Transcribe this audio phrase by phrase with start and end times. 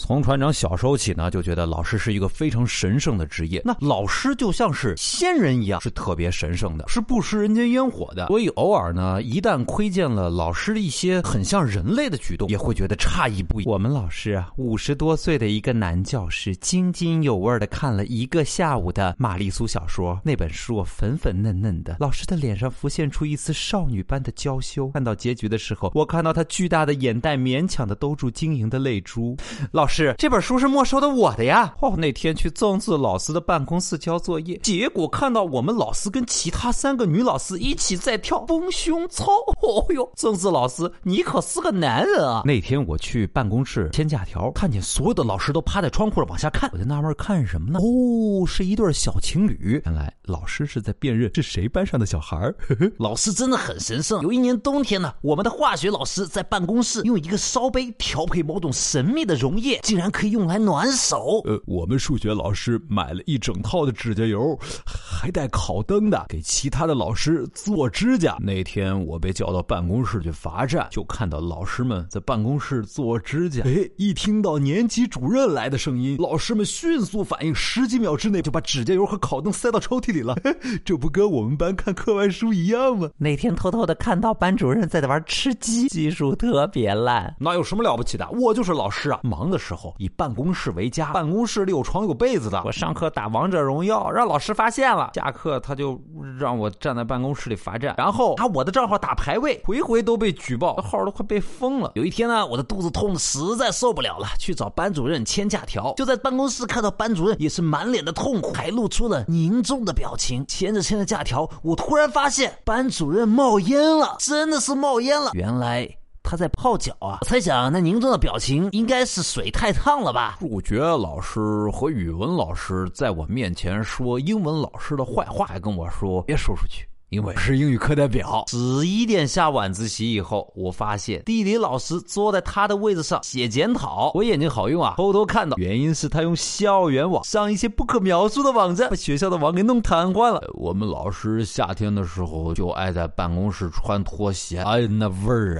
[0.00, 3.60] 从船长小时候起呢，就觉得老师是一个非常神圣的职业。
[3.66, 8.26] 那老师就像是仙人一样，是特别神圣的，是不食人间烟火的。
[8.28, 13.66] 所以偶尔呢，一旦窥见了老师的一些很像人类的举动，也会觉得诧异不已。
[13.66, 20.18] 我们老师啊，五十多岁的一个男教师，津津有味的看了一个下午的玛丽苏小说。
[20.24, 24.88] 那本书粉粉嫩嫩的，老师的脸上浮现出一丝少女般的娇羞。
[24.88, 29.36] 看到结局的时候，我看到他巨大的眼袋勉强的兜住晶莹的泪珠。
[29.72, 29.89] 老。
[29.90, 31.74] 是这本书是没收的我的呀！
[31.80, 39.24] 哦，那天去曾子老师的办公室交作业，结果看到我们老师跟其他三个女老师一起在跳丰胸操。
[39.62, 42.42] 哦哟，曾子老师，你可是个男人啊！
[42.44, 47.80] 那天我去办公室签假条，看见所有的老师都趴在窗户上往下看，我就纳闷看什么呢？
[47.80, 49.82] 哦，是一对小情侣。
[49.84, 52.52] 原来老师是在辨认是谁班上的小孩
[52.98, 54.22] 老师真的很神圣。
[54.22, 59.69] 有一年冬天呢，我们的化学老师在办公室用一个烧杯调配某种神秘的溶液。
[59.82, 61.42] 竟然可以用来暖手。
[61.44, 68.36] 呃，我们数学老师买了一整套的指甲油，还带烤灯的，给其他的老师做指甲。
[68.40, 73.62] 那天我被叫到办公室去罚站，就看到老师们在办公室做指甲。
[73.64, 80.36] 哎，一听到年级主任来的声音，老师们迅速反应，十几秒之内就把指甲油和烤灯塞到抽屉里了。
[80.84, 83.10] 这不跟我们班看课外书一样吗？
[83.18, 87.34] 那天偷偷的看到班主任在那玩吃鸡，技术特别烂。
[87.38, 88.28] 那有什么了不起的？
[88.30, 89.70] 我就是老师啊，忙的时。
[89.72, 92.60] 候以办公室为家，办公室里有床有被子的。
[92.64, 95.96] 我上课打王者荣耀，让老师发现了，下课他就
[96.40, 101.92] 让我站在办公室里罚站，然后拿我的账号打排位，回回都被举报，号都快被封了。
[101.94, 105.94] 有一天呢，我的肚子痛的实在受不了了，去找班主任签假条。
[105.96, 110.44] 就在办公室看到班主任也是满脸的痛苦，还露出了凝重的表情。
[110.48, 115.30] 签着签着假条，我突然发现班主任冒烟了，真的是冒烟了。
[115.34, 115.99] 原来。
[116.30, 117.18] 他在泡脚啊！
[117.22, 120.36] 我猜想，那凝重的表情应该是水太烫了吧？
[120.38, 121.40] 数学老师
[121.72, 126.86] 和语文老师在我面前说英文老师的坏话，还跟我说别说出去。
[127.10, 128.44] 因为是英语课代表。
[128.46, 134.12] 十一点下晚自习以后，我发现地理老师坐在他的位置上写检讨。
[134.14, 140.40] 我眼睛好用啊，偷偷看到，原因是他用校园网上一些不可描述的网站，把学校的网给弄瘫痪了。
[140.54, 145.58] 我们老师夏天的时候就爱在办公室穿拖鞋，哎，那味儿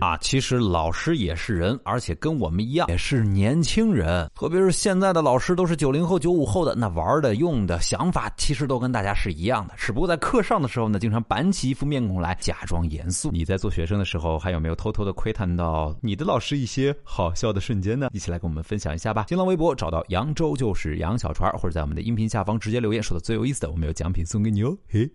[0.00, 0.14] 啊！
[0.14, 4.28] 啊，其实老师也是人，而且跟我们一样，也是年轻人。
[4.34, 10.63] 特别是现在的老师都是九零后、九五后的，那玩的、用的、想法其实都跟大家是一样的，只不过在课上。
[10.64, 13.30] 的时候呢，经常板起一副面孔来，假装严肃。
[13.30, 18.08] 你在做学生的时候，还有没有偷偷的窥探到你的老师一些好笑的瞬间呢？
[18.12, 19.26] 一起来跟我们分享一下吧。
[19.28, 24.76] 新浪微博找到扬州就是杨小船，或者在我们的音频下方直接留言，说的最有意思的，我们有奖品送给你哦。
[24.88, 25.08] 嘿，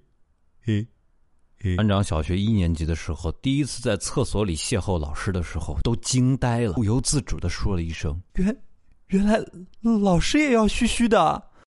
[0.63, 0.87] 嘿，
[1.59, 1.75] 嘿。
[1.75, 8.57] 班长小学一年级的时候，第一次在厕所里邂逅老师的时候，都惊呆了，不由自主的说了一声：“原，
[9.07, 9.39] 原来
[9.81, 11.43] 老师也要嘘嘘的。”